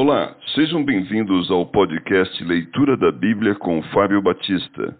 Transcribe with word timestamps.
Olá, 0.00 0.32
sejam 0.54 0.84
bem-vindos 0.84 1.50
ao 1.50 1.66
podcast 1.66 2.44
Leitura 2.44 2.96
da 2.96 3.10
Bíblia 3.10 3.56
com 3.56 3.82
Fábio 3.92 4.22
Batista. 4.22 4.96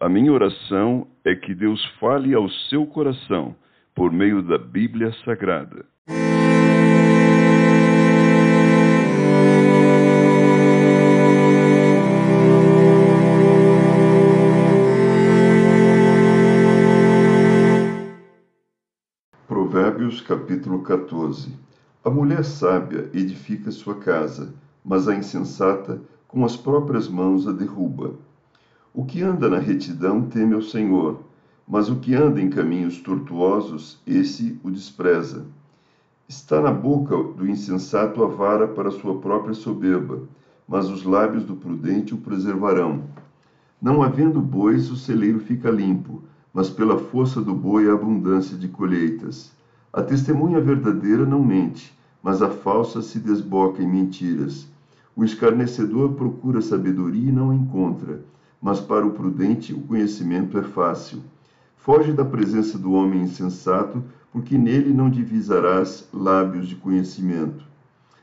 A 0.00 0.08
minha 0.08 0.32
oração 0.32 1.06
é 1.22 1.34
que 1.34 1.54
Deus 1.54 1.84
fale 2.00 2.32
ao 2.32 2.48
seu 2.70 2.86
coração 2.86 3.54
por 3.94 4.10
meio 4.10 4.40
da 4.42 4.56
Bíblia 4.56 5.12
Sagrada. 5.22 5.84
Provérbios 19.46 20.22
capítulo 20.22 20.82
14 20.84 21.67
A 22.04 22.10
mulher 22.10 22.44
sábia 22.44 23.10
edifica 23.12 23.72
sua 23.72 23.96
casa, 23.96 24.54
mas 24.84 25.08
a 25.08 25.16
insensata 25.16 26.00
com 26.28 26.44
as 26.44 26.56
próprias 26.56 27.08
mãos 27.08 27.48
a 27.48 27.52
derruba. 27.52 28.14
O 28.94 29.04
que 29.04 29.20
anda 29.20 29.48
na 29.48 29.58
retidão 29.58 30.22
teme 30.22 30.54
ao 30.54 30.62
Senhor, 30.62 31.20
mas 31.66 31.90
o 31.90 31.96
que 31.96 32.14
anda 32.14 32.40
em 32.40 32.48
caminhos 32.48 32.98
tortuosos, 32.98 34.00
esse 34.06 34.58
o 34.62 34.70
despreza. 34.70 35.44
Está 36.28 36.60
na 36.60 36.70
boca 36.70 37.16
do 37.16 37.48
insensato 37.48 38.22
a 38.22 38.28
vara 38.28 38.68
para 38.68 38.92
sua 38.92 39.18
própria 39.18 39.54
soberba, 39.54 40.22
mas 40.68 40.88
os 40.88 41.02
lábios 41.02 41.44
do 41.44 41.56
prudente 41.56 42.14
o 42.14 42.18
preservarão. 42.18 43.02
Não 43.82 44.02
havendo 44.02 44.40
bois, 44.40 44.88
o 44.90 44.96
celeiro 44.96 45.40
fica 45.40 45.68
limpo, 45.68 46.22
mas 46.54 46.70
pela 46.70 46.96
força 46.96 47.40
do 47.40 47.54
boi 47.54 47.90
a 47.90 47.94
abundância 47.94 48.56
de 48.56 48.68
colheitas. 48.68 49.52
A 49.90 50.02
testemunha 50.02 50.60
verdadeira 50.60 51.24
não 51.24 51.42
mente, 51.42 51.98
mas 52.22 52.42
a 52.42 52.50
falsa 52.50 53.00
se 53.00 53.18
desboca 53.18 53.82
em 53.82 53.88
mentiras. 53.88 54.68
O 55.16 55.24
escarnecedor 55.24 56.12
procura 56.12 56.60
sabedoria 56.60 57.30
e 57.30 57.32
não 57.32 57.50
a 57.50 57.54
encontra, 57.54 58.22
mas 58.60 58.80
para 58.80 59.06
o 59.06 59.12
prudente 59.12 59.72
o 59.72 59.80
conhecimento 59.80 60.58
é 60.58 60.62
fácil. 60.62 61.22
Foge 61.76 62.12
da 62.12 62.24
presença 62.24 62.76
do 62.76 62.92
homem 62.92 63.22
insensato, 63.22 64.04
porque 64.30 64.58
nele 64.58 64.92
não 64.92 65.08
divisarás 65.08 66.06
lábios 66.12 66.68
de 66.68 66.76
conhecimento. 66.76 67.64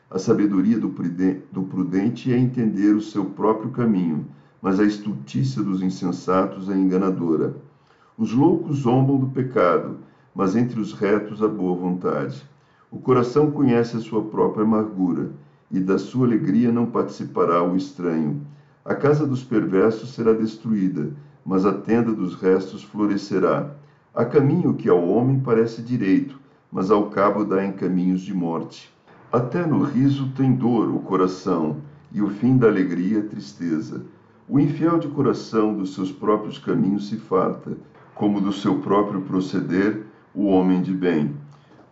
A 0.09 0.19
sabedoria 0.19 0.79
do 0.79 1.63
prudente 1.63 2.31
é 2.31 2.37
entender 2.37 2.95
o 2.95 3.01
seu 3.01 3.25
próprio 3.25 3.71
caminho, 3.71 4.27
mas 4.61 4.79
a 4.79 4.85
estultícia 4.85 5.63
dos 5.63 5.81
insensatos 5.81 6.69
é 6.69 6.77
enganadora. 6.77 7.55
Os 8.15 8.31
loucos 8.31 8.77
zombam 8.77 9.17
do 9.17 9.27
pecado, 9.27 9.97
mas 10.35 10.55
entre 10.55 10.81
os 10.81 10.91
retos 10.91 11.41
a 11.41 11.47
boa 11.47 11.75
vontade. 11.75 12.43
O 12.91 12.99
coração 12.99 13.49
conhece 13.49 13.95
a 13.95 14.01
sua 14.01 14.21
própria 14.21 14.65
amargura, 14.65 15.31
e 15.71 15.79
da 15.79 15.97
sua 15.97 16.27
alegria 16.27 16.71
não 16.71 16.85
participará 16.85 17.63
o 17.63 17.75
estranho. 17.75 18.41
A 18.83 18.93
casa 18.93 19.25
dos 19.25 19.43
perversos 19.43 20.13
será 20.13 20.33
destruída, 20.33 21.09
mas 21.45 21.65
a 21.65 21.73
tenda 21.73 22.11
dos 22.11 22.35
restos 22.35 22.83
florescerá. 22.83 23.71
Há 24.13 24.25
caminho 24.25 24.73
que 24.73 24.89
ao 24.89 25.07
homem 25.07 25.39
parece 25.39 25.81
direito, 25.81 26.39
mas 26.71 26.91
ao 26.91 27.09
cabo 27.09 27.45
dá 27.45 27.65
em 27.65 27.71
caminhos 27.71 28.21
de 28.21 28.33
morte. 28.33 28.93
Até 29.31 29.65
no 29.65 29.83
riso 29.83 30.29
tem 30.35 30.53
dor 30.53 30.89
o 30.89 30.99
coração, 30.99 31.77
e 32.11 32.21
o 32.21 32.29
fim 32.29 32.57
da 32.57 32.67
alegria 32.67 33.23
tristeza. 33.23 34.03
O 34.47 34.59
infiel 34.59 34.99
de 34.99 35.07
coração 35.07 35.73
dos 35.73 35.93
seus 35.95 36.11
próprios 36.11 36.59
caminhos 36.59 37.09
se 37.09 37.17
farta, 37.17 37.75
como 38.13 38.39
do 38.39 38.53
seu 38.53 38.79
próprio 38.79 39.21
proceder 39.21 40.04
o 40.35 40.47
homem 40.47 40.81
de 40.81 40.93
bem. 40.93 41.33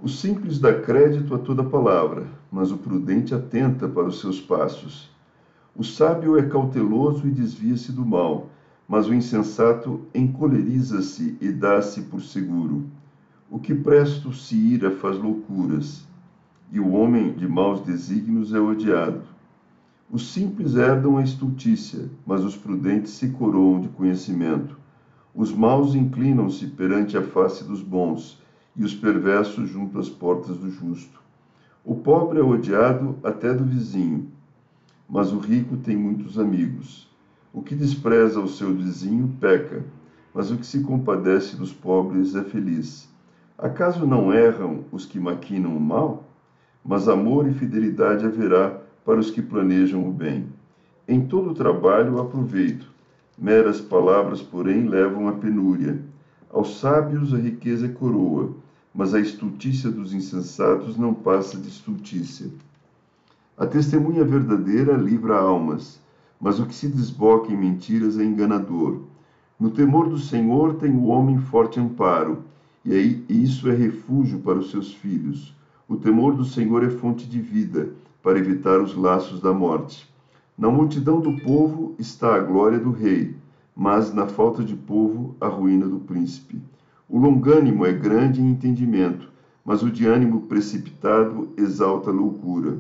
O 0.01 0.09
simples 0.09 0.59
dá 0.59 0.73
crédito 0.73 1.33
a 1.33 1.39
toda 1.39 1.63
palavra, 1.63 2.27
mas 2.51 2.71
o 2.71 2.77
prudente 2.77 3.33
atenta 3.33 3.87
para 3.87 4.05
os 4.05 4.19
seus 4.19 4.41
passos. 4.41 5.09
O 5.73 5.83
sábio 5.83 6.37
é 6.37 6.43
cauteloso 6.43 7.25
e 7.25 7.31
desvia-se 7.31 7.91
do 7.93 8.05
mal, 8.05 8.49
mas 8.85 9.07
o 9.07 9.13
insensato 9.13 10.01
encoleriza-se 10.13 11.37
e 11.39 11.49
dá-se 11.51 12.01
por 12.01 12.21
seguro. 12.21 12.83
O 13.49 13.59
que 13.59 13.73
presto 13.73 14.33
se 14.33 14.55
ira 14.55 14.91
faz 14.91 15.17
loucuras, 15.17 16.05
e 16.69 16.79
o 16.81 16.91
homem 16.91 17.31
de 17.33 17.47
maus 17.47 17.79
desígnios 17.81 18.53
é 18.53 18.59
odiado. 18.59 19.21
Os 20.11 20.31
simples 20.33 20.75
herdam 20.75 21.17
a 21.17 21.23
estultícia, 21.23 22.09
mas 22.25 22.43
os 22.43 22.57
prudentes 22.57 23.13
se 23.13 23.29
coroam 23.29 23.79
de 23.79 23.87
conhecimento. 23.87 24.82
Os 25.35 25.51
maus 25.51 25.95
inclinam-se 25.95 26.67
perante 26.67 27.17
a 27.17 27.21
face 27.23 27.63
dos 27.63 27.81
bons, 27.81 28.39
e 28.75 28.83
os 28.83 28.93
perversos 28.93 29.69
junto 29.69 29.99
às 29.99 30.09
portas 30.09 30.57
do 30.57 30.69
justo. 30.69 31.21
O 31.83 31.95
pobre 31.95 32.39
é 32.39 32.43
odiado 32.43 33.17
até 33.23 33.53
do 33.53 33.63
vizinho, 33.63 34.27
mas 35.09 35.31
o 35.31 35.39
rico 35.39 35.77
tem 35.77 35.97
muitos 35.97 36.39
amigos. 36.39 37.09
O 37.51 37.61
que 37.61 37.75
despreza 37.75 38.39
o 38.39 38.47
seu 38.47 38.73
vizinho 38.73 39.35
peca, 39.39 39.83
mas 40.33 40.49
o 40.49 40.57
que 40.57 40.65
se 40.65 40.81
compadece 40.81 41.55
dos 41.55 41.73
pobres 41.73 42.35
é 42.35 42.43
feliz. 42.43 43.09
Acaso 43.57 44.05
não 44.05 44.33
erram 44.33 44.85
os 44.91 45.05
que 45.05 45.19
maquinam 45.19 45.75
o 45.75 45.81
mal? 45.81 46.23
Mas 46.85 47.07
amor 47.07 47.47
e 47.47 47.53
fidelidade 47.53 48.25
haverá 48.25 48.81
para 49.05 49.19
os 49.19 49.29
que 49.29 49.41
planejam 49.41 50.07
o 50.07 50.11
bem. 50.11 50.47
Em 51.07 51.25
todo 51.25 51.53
trabalho 51.53 52.19
aproveito, 52.19 52.92
Meras 53.37 53.81
palavras, 53.81 54.41
porém, 54.41 54.87
levam 54.87 55.27
à 55.27 55.31
penúria. 55.33 55.99
Aos 56.51 56.79
sábios 56.79 57.33
a 57.33 57.37
riqueza 57.37 57.87
é 57.87 57.89
coroa, 57.89 58.53
mas 58.93 59.13
a 59.15 59.19
estultícia 59.19 59.89
dos 59.89 60.13
insensatos 60.13 60.97
não 60.97 61.15
passa 61.15 61.57
de 61.57 61.67
estultícia. 61.67 62.47
A 63.57 63.65
testemunha 63.65 64.23
verdadeira 64.23 64.93
livra 64.93 65.35
almas, 65.35 65.99
mas 66.39 66.59
o 66.59 66.65
que 66.67 66.75
se 66.75 66.87
desboca 66.87 67.51
em 67.51 67.57
mentiras 67.57 68.19
é 68.19 68.23
enganador. 68.23 69.01
No 69.59 69.71
temor 69.71 70.09
do 70.09 70.19
Senhor 70.19 70.75
tem 70.75 70.91
o 70.91 71.05
homem 71.05 71.39
forte 71.39 71.79
amparo, 71.79 72.43
e 72.85 72.93
aí 72.93 73.25
isso 73.27 73.67
é 73.69 73.73
refúgio 73.73 74.39
para 74.39 74.59
os 74.59 74.69
seus 74.69 74.93
filhos. 74.93 75.55
O 75.87 75.95
temor 75.95 76.35
do 76.35 76.45
Senhor 76.45 76.83
é 76.83 76.89
fonte 76.89 77.27
de 77.27 77.39
vida, 77.39 77.89
para 78.21 78.37
evitar 78.37 78.79
os 78.79 78.95
laços 78.95 79.39
da 79.39 79.53
morte. 79.53 80.12
Na 80.55 80.69
multidão 80.69 81.19
do 81.19 81.35
povo 81.41 81.95
está 81.97 82.35
a 82.35 82.39
glória 82.39 82.79
do 82.79 82.91
rei, 82.91 83.35
mas 83.75 84.13
na 84.13 84.27
falta 84.27 84.63
de 84.63 84.75
povo 84.75 85.35
a 85.41 85.47
ruína 85.47 85.87
do 85.87 85.99
príncipe. 85.99 86.61
O 87.09 87.17
longânimo 87.17 87.83
é 87.87 87.91
grande 87.91 88.39
em 88.39 88.51
entendimento, 88.51 89.29
mas 89.65 89.81
o 89.81 89.89
de 89.89 90.05
ânimo 90.05 90.41
precipitado 90.41 91.49
exalta 91.57 92.11
a 92.11 92.13
loucura. 92.13 92.77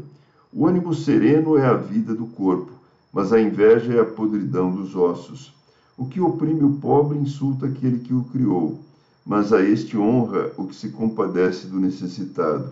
O 0.53 0.67
ânimo 0.67 0.93
sereno 0.93 1.57
é 1.57 1.65
a 1.65 1.73
vida 1.73 2.13
do 2.13 2.27
corpo, 2.27 2.71
mas 3.11 3.33
a 3.33 3.41
inveja 3.41 3.91
é 3.91 4.01
a 4.01 4.05
podridão 4.05 4.69
dos 4.69 4.95
ossos. 4.95 5.51
O 5.97 6.05
que 6.05 6.21
oprime 6.21 6.63
o 6.63 6.73
pobre 6.73 7.17
insulta 7.17 7.65
aquele 7.65 7.97
que 7.97 8.13
o 8.13 8.23
criou, 8.25 8.81
mas 9.25 9.51
a 9.51 9.63
este 9.63 9.97
honra 9.97 10.51
o 10.57 10.67
que 10.67 10.75
se 10.75 10.89
compadece 10.89 11.65
do 11.65 11.79
necessitado. 11.79 12.71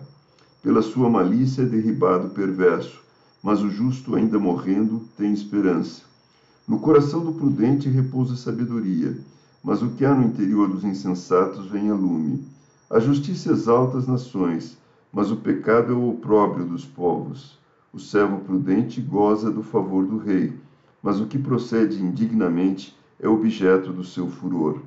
Pela 0.62 0.80
sua 0.80 1.10
malícia 1.10 1.62
é 1.62 1.66
derribado 1.66 2.28
o 2.28 2.30
perverso 2.30 3.02
mas 3.42 3.60
o 3.60 3.68
justo, 3.68 4.14
ainda 4.14 4.38
morrendo, 4.38 5.02
tem 5.16 5.32
esperança. 5.32 6.02
No 6.66 6.78
coração 6.78 7.24
do 7.24 7.32
prudente 7.32 7.88
repousa 7.88 8.36
sabedoria, 8.36 9.18
mas 9.64 9.82
o 9.82 9.90
que 9.90 10.04
há 10.04 10.14
no 10.14 10.26
interior 10.26 10.68
dos 10.68 10.84
insensatos 10.84 11.66
vem 11.66 11.90
a 11.90 11.94
lume. 11.94 12.44
A 12.88 13.00
justiça 13.00 13.50
exalta 13.50 13.98
as 13.98 14.06
nações, 14.06 14.78
mas 15.12 15.30
o 15.30 15.36
pecado 15.36 15.92
é 15.92 15.96
o 15.96 16.10
opróbrio 16.10 16.64
dos 16.64 16.84
povos. 16.84 17.58
O 17.92 17.98
servo 17.98 18.38
prudente 18.38 19.00
goza 19.00 19.50
do 19.50 19.62
favor 19.62 20.06
do 20.06 20.18
rei, 20.18 20.52
mas 21.02 21.20
o 21.20 21.26
que 21.26 21.38
procede 21.38 22.02
indignamente 22.02 22.96
é 23.20 23.28
objeto 23.28 23.92
do 23.92 24.04
seu 24.04 24.28
furor. 24.28 24.80